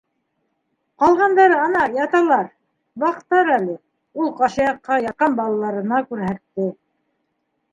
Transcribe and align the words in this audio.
Ҡалғандары 1.01 1.59
ана 1.65 1.83
яталар, 1.97 2.49
ваҡтар 3.03 3.51
әле,— 3.59 3.75
ул 4.23 4.33
ҡашаяҡҡа, 4.41 4.99
ятҡан 5.05 5.37
балаларына, 5.43 6.01
күрһәтте. 6.15 6.67